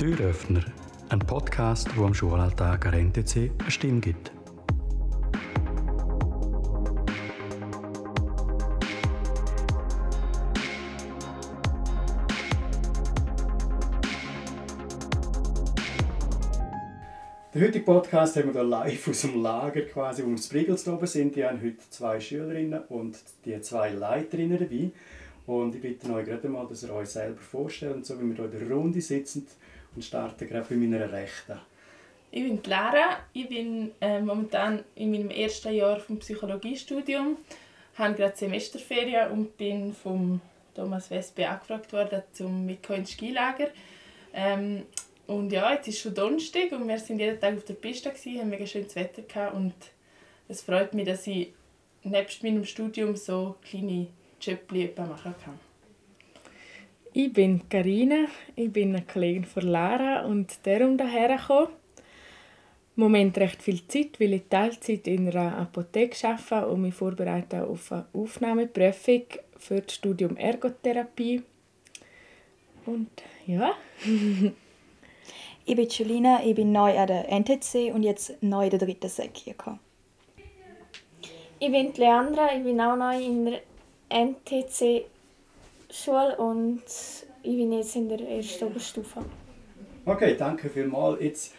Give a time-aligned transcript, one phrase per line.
[0.00, 0.64] Türöffner,
[1.10, 4.32] ein Podcast, wo am Schulalltag an NTC eine Stimme gibt.
[17.52, 21.06] Der heutige Podcast haben wir live aus dem Lager quasi, wo wir in Spriggels oben
[21.06, 21.36] sind.
[21.36, 24.92] Die haben heute zwei Schülerinnen und die zwei Leiterinnen dabei.
[25.44, 28.44] Und ich bitte euch gerade mal, dass ihr euch selber vorstellt, so wie wir hier
[28.46, 29.46] in der Runde sitzen
[29.94, 31.58] und starten gerade bei meiner Rechten.
[32.32, 37.36] Ich bin Lara, ich bin äh, momentan in meinem ersten Jahr vom Psychologiestudium,
[37.96, 40.40] habe gerade Semesterferien und bin vom
[40.74, 43.68] Thomas Wespe angefragt worden zum Mitkommen ins Skilager.
[44.32, 44.84] Ähm,
[45.26, 48.40] und ja, jetzt ist schon Donnerstag und wir sind jeden Tag auf der Piste, gewesen,
[48.40, 49.74] haben mega schönes Wetter gehabt und
[50.48, 51.52] es freut mich, dass ich
[52.02, 54.08] nebst meinem Studium so kleine
[54.40, 55.69] Jobs machen kann.
[57.12, 61.70] Ich bin Karina, ich bin eine Kollegin von Lara und darum daher gekommen.
[62.96, 67.66] Im Moment recht viel Zeit, weil ich Teilzeit in einer Apotheke arbeite und mich vorbereite
[67.66, 69.22] auf eine Aufnahmeprüfung
[69.58, 71.42] für das Studium Ergotherapie.
[72.86, 73.10] Und
[73.44, 73.72] ja.
[75.64, 79.10] ich bin Julina, ich bin neu an der NTC und jetzt neu in der dritten
[79.34, 79.80] hier gekommen.
[81.58, 83.62] Ich bin Leandra, ich bin auch neu in der
[84.10, 85.09] NTC
[85.92, 86.82] Schule und
[87.42, 89.24] ich bin jetzt in der ersten Oberstufe.
[90.06, 91.20] Okay, danke vielmals.
[91.20, 91.54] Jetzt,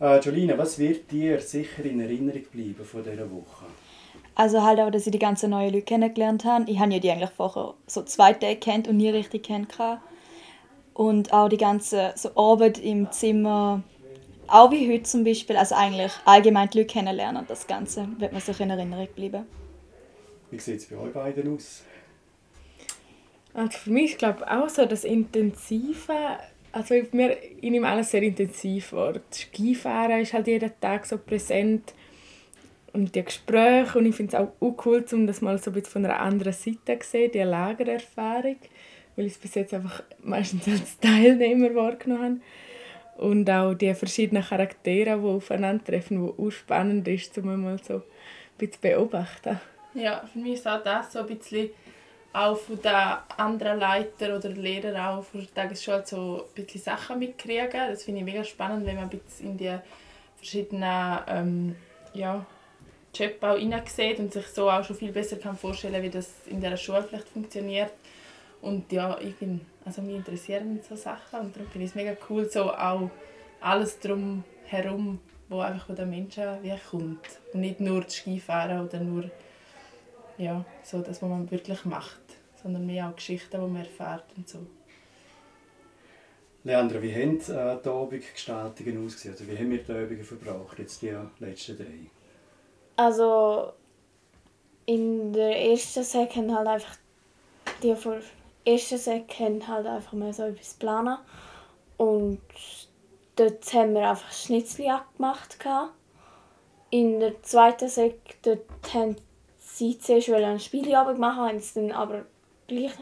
[0.00, 3.66] äh, Jolina, was wird dir sicher in Erinnerung bleiben von dieser Woche?
[4.34, 6.68] Also halt auch, dass ich die ganzen neuen Leute kennengelernt habe.
[6.68, 10.00] Ich habe ja die eigentlich vorher so zwei Tage kennt und nie richtig kennengelernt.
[10.92, 13.82] Und auch die ganze so Arbeit im Zimmer,
[14.46, 18.40] auch wie heute zum Beispiel, also eigentlich allgemein die Leute kennenlernen, das Ganze wird mir
[18.40, 19.46] sicher in Erinnerung bleiben.
[20.50, 21.82] Wie sieht es bei euch beiden aus?
[23.54, 26.12] Also für mich ist glaube auch so das Intensive,
[26.72, 29.12] also mir, ich nehme alles sehr intensiv wahr.
[29.12, 31.94] Das Skifahren ist halt jeden Tag so präsent
[32.92, 36.04] und die Gespräche und ich finde es auch, cool, um das mal so ein von
[36.04, 38.56] einer anderen Seite zu sehen, die Lagererfahrung,
[39.14, 42.42] weil ich es bis jetzt einfach meistens als Teilnehmer wahrgenommen
[43.16, 43.26] habe.
[43.26, 48.02] Und auch die verschiedenen Charaktere, die aufeinandertreffen, die auch spannend ist, um mal so ein
[48.58, 49.60] bisschen beobachten.
[49.94, 51.70] Ja, für mich ist auch das so ein bisschen
[52.34, 52.92] auch von den
[53.36, 57.90] anderen Leitern oder Lehrern auch von der Tagesschule so ein bisschen Sachen mitkriegen.
[57.90, 59.78] Das finde ich mega spannend, wenn man ein bisschen in die
[60.36, 61.76] verschiedenen ähm,
[62.12, 62.44] ja,
[63.14, 66.60] Jobs auch hineinsieht und sich so auch schon viel besser kann vorstellen wie das in
[66.60, 67.92] der Schule vielleicht funktioniert.
[68.60, 72.16] Und ja, ich bin, also mich interessieren so Sachen und darum finde ich es mega
[72.28, 73.10] cool, so auch
[73.60, 77.20] alles drum herum, wo einfach von den Menschen wie kommt.
[77.52, 79.30] Und nicht nur das Skifahren oder nur
[80.36, 82.18] ja, so das, was man wirklich macht,
[82.64, 84.58] sondern mehr auch Geschichten, die man erfährt und so.
[86.64, 89.34] Leandra, wie haben äh, die Abendgestaltungen ausgesehen?
[89.34, 92.10] Also wie haben wir die Übungen verbracht, jetzt die letzten drei?
[92.96, 93.74] Also
[94.86, 96.96] in der ersten Sek haben halt einfach
[97.82, 98.16] die vor
[98.64, 101.18] ersten Sek haben halt einfach mal so etwas planen
[101.98, 102.40] und
[103.36, 104.86] dort haben wir einfach Schnitzel
[105.16, 105.58] gemacht.
[106.88, 109.16] In der zweiten Sek dort haben
[109.58, 112.24] sie zuerst ein Spielabend machen, haben es dann aber
[112.66, 112.92] gleich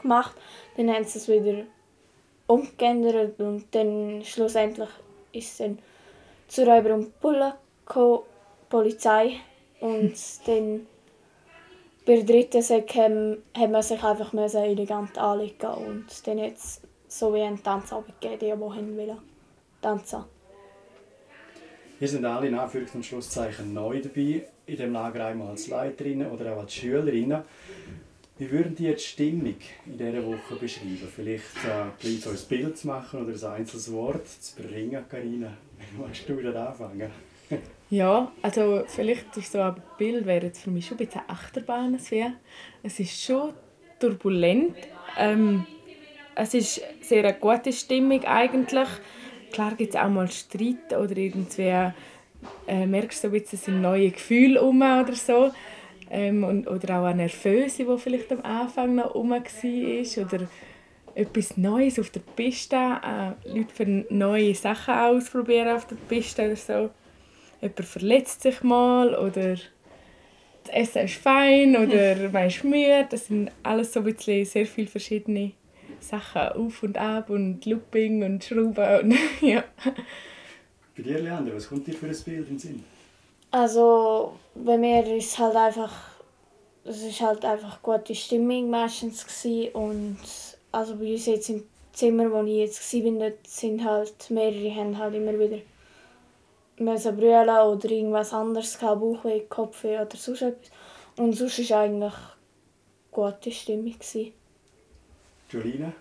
[0.00, 0.36] gemacht.
[0.76, 1.64] Dann haben sie es wieder
[2.46, 4.88] umgeändert und dann schlussendlich
[5.32, 5.78] ist es dann
[6.48, 7.52] zu Räuber und Bullen
[7.86, 8.20] gekommen,
[8.68, 9.36] Polizei.
[9.80, 10.14] Und
[10.46, 10.86] dann
[12.04, 17.42] bei der dritten Säcke hat man sich einfach elegant anlegen und dann jetzt so wie
[17.42, 19.18] einen Tanzabend gegeben, die wollen
[19.80, 20.24] tanzen.
[21.98, 26.30] Wir sind alle in Anführungs- und Schlusszeichen neu dabei in dem Lager einmal als Leiterinnen
[26.32, 27.42] oder auch als Schülerinnen.
[28.42, 29.54] Wie würden die jetzt die Stimmung
[29.86, 31.08] in dieser Woche beschreiben?
[31.14, 35.56] Vielleicht äh, so ein Bild zu machen oder ein einzelnes Wort zu bringen, Karina.
[35.78, 37.08] Wie magst du da anfangen?
[37.90, 41.94] ja, also vielleicht ist so ein Bild wäre jetzt für mich schon ein bisschen Achterbahn.
[41.94, 43.52] Es ist schon
[44.00, 44.74] turbulent.
[45.16, 45.64] Ähm,
[46.34, 48.88] es ist sehr eine gute Stimmung eigentlich.
[49.52, 51.92] Klar gibt es auch mal Streit oder irgendwie
[52.66, 55.52] äh, merkst du so ein bisschen, neue Gefühle um oder so.
[56.14, 59.40] Ähm, und, oder auch eine Nervöse, die vielleicht am Anfang noch um war.
[59.40, 60.48] Oder
[61.14, 62.76] etwas Neues auf der Piste.
[62.76, 66.90] Äh, Leute für neue Sachen ausprobieren auf der Piste oder so.
[67.62, 73.06] Jemand verletzt sich mal oder das Essen ist fein oder man ist müde.
[73.08, 75.52] Das sind alles so ein bisschen sehr viele verschiedene
[76.00, 79.64] Sachen auf und ab und Looping und Schrauben und ja.
[80.96, 82.84] Bei dir, Leander, was kommt dir für ein Bild in den Sinn?
[83.50, 85.92] Also, bei mir ist halt einfach,
[86.84, 89.72] es ist halt einfach gute Stimmung meistens gewesen.
[89.74, 90.18] und
[90.70, 94.96] also bei uns jetzt in Zimmer, wo ich jetzt war, dort sind halt mehrere haben
[94.96, 95.58] halt immer wieder
[96.78, 100.70] müssen brüllen oder irgendwas anderes gehabt, Bauchweh, Kopfweh oder sonst etwas.
[101.16, 102.14] Und sonst war eigentlich
[103.10, 103.92] gute Stimmung.
[103.92, 104.32] Gewesen.
[105.50, 105.92] Julina?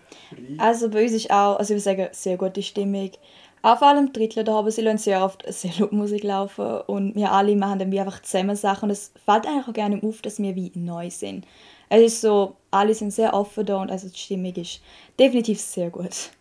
[0.58, 3.12] Also bei uns ist auch, also ich würde sagen, sehr gute Stimmung.
[3.64, 7.16] Auch vor allem die Drittel da sie lassen sehr oft sehr laut Musik laufen und
[7.16, 10.22] wir alle machen dann wie einfach zusammen Sachen und es fällt eigentlich auch gerne auf,
[10.22, 11.46] dass wir wie neu sind.
[11.90, 14.82] Es ist so, alle sind sehr offen da und also die Stimmung ist
[15.20, 16.32] definitiv sehr gut.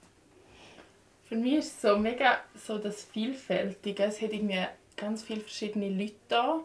[1.31, 4.05] Für mich ist es so mega so das Vielfältige.
[4.05, 4.67] Es hat irgendwie
[4.97, 6.61] ganz viele verschiedene Leute da.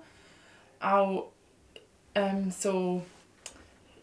[0.80, 1.28] Auch
[2.16, 3.02] ähm, so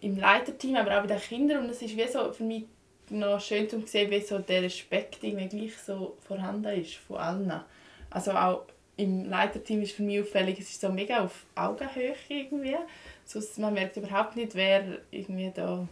[0.01, 1.65] im Leiterteam, aber auch bei den Kindern.
[1.65, 2.65] Und es ist wie so für mich
[3.13, 7.53] noch schön zu sehen, wie so der Respekt irgendwie gleich so vorhanden ist von allen.
[8.11, 8.65] Also auch
[8.97, 12.77] im Leiterteam ist für mich auffällig, es ist so mega auf Augenhöhe irgendwie.
[13.25, 15.87] Sonst, man merkt überhaupt nicht, wer irgendwie da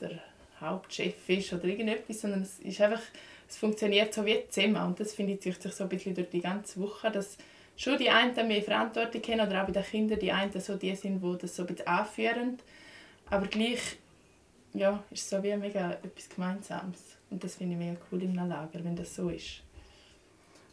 [0.00, 0.18] der
[0.60, 3.02] Hauptchef ist oder irgendetwas, sondern es ist einfach,
[3.48, 6.30] es funktioniert so wie zusammen und das finde ich zieht sich so ein bisschen durch
[6.30, 7.36] die ganze Woche, dass
[7.76, 10.94] schon die einen mehr Verantwortung haben oder auch bei den Kindern die einen so die
[10.96, 12.58] sind, die das so ein bisschen anführen,
[13.30, 13.98] aber gleich
[14.74, 18.84] ja, ist so wie mega etwas Gemeinsames und das finde ich mega cool im Lager,
[18.84, 19.62] wenn das so ist.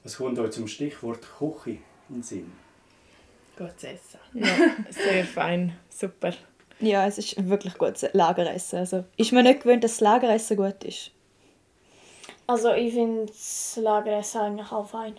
[0.03, 2.51] Was kommt euch zum Stichwort Küche in den Sinn?
[3.57, 4.19] Gut zu essen.
[4.33, 6.33] Ja, sehr fein, super.
[6.79, 8.79] Ja, es ist wirklich gutes Lageressen.
[8.79, 11.11] Also ist mir nicht gewöhnt, dass das Lageressen gut ist.
[12.47, 15.15] Also ich finde das Lageressen eigentlich auch fein.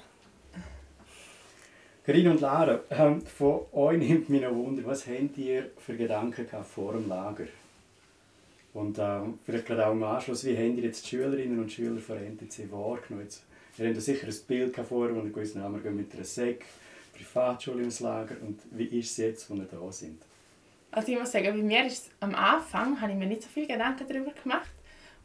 [2.04, 6.46] Karin und Lara, ähm, von euch nimmt mich noch Wunder, was habt ihr für Gedanken
[6.62, 7.46] vor dem Lager?
[8.76, 12.18] Und ähm, vielleicht gerade auch im Anschluss, wie ihr jetzt die Schülerinnen und Schüler von
[12.18, 13.24] NTC wahrgenommen?
[13.24, 13.42] Jetzt,
[13.78, 16.24] ihr habt ja sicher ein Bild vorher, wo ihr gewusst habt, wir gehen mit einer
[16.24, 16.66] Sek,
[17.14, 18.36] Privatschule ins Lager.
[18.42, 20.20] Und wie ist es jetzt, wo ihr da sind?
[20.90, 23.66] Also ich muss sagen, bei mir ist am Anfang habe ich mir nicht so viele
[23.66, 24.68] Gedanken darüber gemacht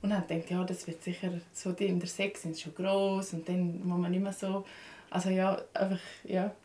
[0.01, 3.33] und habe gedacht, ja, das wird sicher so die in der Sex sind schon groß
[3.33, 4.63] und dann muss man nicht mehr so,
[5.09, 6.55] also ja, einfach ja.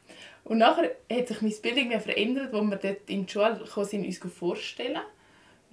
[0.45, 4.07] Und nachher hat sich mein Bild verändert, wo wir dort in die Schule gekommen sind,
[4.07, 5.03] uns vorstellen,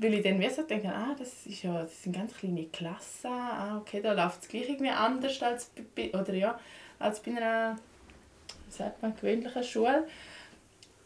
[0.04, 3.32] weil ich dann wie so denke, ah, das ist ja, das sind ganz kleine Klassen,
[3.32, 6.60] ah, okay, da läuft es gleich irgendwie anders als bei, oder ja,
[7.00, 7.78] als bei einer,
[8.70, 10.08] sagt man, gewöhnlichen Schule.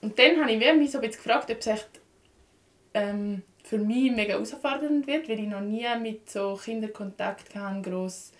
[0.02, 1.90] Und dann habe ich mich so ein bisschen gefragt, ob es echt
[2.94, 7.90] ähm, für mich mega herausfordernd wird, weil ich noch nie mit so Kindern Kontakt hatte,
[7.90, 8.32] gross,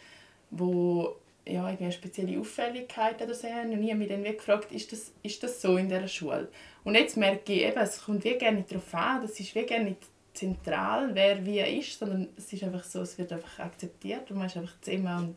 [0.52, 3.72] wo ja, irgendwie eine spezielle Auffälligkeit oder so haben.
[3.72, 6.50] Und ich habe mich dann gefragt, ist das, ist das so in dieser Schule?
[6.84, 9.86] Und jetzt merke ich, eben, es kommt wie gerne darauf an, das ist wie gerne
[9.86, 10.02] nicht
[10.38, 14.48] zentral, wer wie ist, sondern es ist einfach so, es wird einfach akzeptiert und man
[14.48, 15.36] ist einfach zusammen und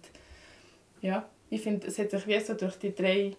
[1.00, 3.34] ja, ich finde, es hat sich wie so durch die drei,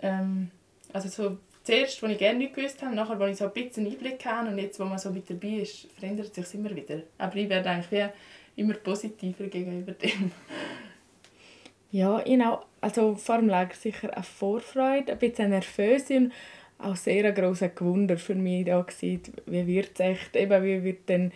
[0.00, 0.50] ähm,
[0.92, 3.86] also so zuerst, als ich gerne nicht gewusst habe, nachher, als ich so ein bisschen
[3.86, 7.02] Einblick habe und jetzt, wo man so mit dabei ist, verändert sich immer wieder.
[7.18, 10.30] Aber ich werde eigentlich wie immer positiver gegenüber dem.
[11.90, 12.64] Ja, genau.
[12.80, 16.32] Also vor dem Lager sicher eine Vorfreude, ein bisschen nervös und
[16.78, 19.34] auch sehr ein grosser Gewunder für mich da gewesen.
[19.46, 21.32] Wie wird echt, eben, wie wird denn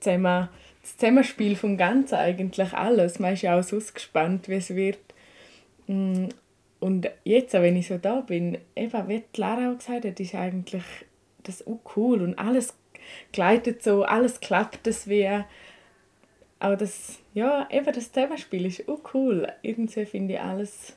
[0.00, 0.48] zusammen,
[0.82, 3.18] das Zusammenspiel vom Ganzen eigentlich alles.
[3.18, 4.98] Man ist ja auch so gespannt, wie es wird.
[5.86, 6.26] Mm,
[6.80, 10.82] und jetzt, wenn ich so da bin, eben, wie Lara auch gesagt hat, ist eigentlich
[11.44, 12.74] das auch cool und alles
[13.32, 15.28] gleitet so, alles klappt das wie
[16.62, 19.48] auch das, ja, eben das Zusammenspiel ist auch cool.
[19.62, 20.96] Irgendwie finde ich alles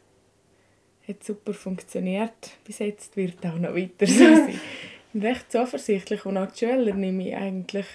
[1.07, 2.51] hat super funktioniert.
[2.65, 4.49] Bis jetzt wird auch noch weiter so sein.
[4.49, 7.85] Ich bin recht zuversichtlich und auch die Schüler nehme ich eigentlich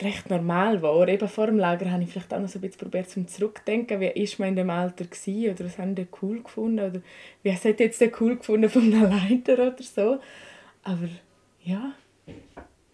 [0.00, 1.08] recht normal wahr.
[1.08, 4.00] Eben vor dem Lager habe ich vielleicht auch noch so ein bisschen probiert zum zurückdenken,
[4.00, 7.00] wie ist man in dem Alter gewesen, oder was haben die cool gefunden oder
[7.42, 10.18] wie hat jetzt der cool gefunden von einem Leiter oder so.
[10.82, 11.08] Aber
[11.64, 11.92] ja.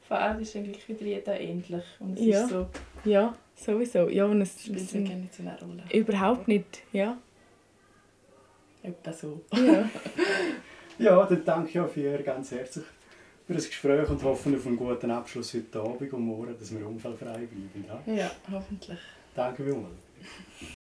[0.06, 2.42] Vor allem ist eigentlich wieder jeder ähnlich und es Ja.
[2.44, 2.66] ist so,
[3.04, 4.08] Ja, sowieso.
[4.08, 5.82] Ja, und es spielt es so eine Rolle.
[5.92, 7.16] überhaupt nicht, ja.
[8.82, 9.44] Etwa so.
[9.54, 9.88] ja.
[11.00, 12.84] Ja, dann danke ich auch für ganz herzlich
[13.48, 16.86] für das Gespräch und hoffe auf einen guten Abschluss heute Abend und morgen, dass wir
[16.86, 17.84] unfallfrei bleiben.
[17.88, 18.12] Ja?
[18.12, 18.98] Ja, hoffentlich.
[19.34, 20.76] Danke vielmals.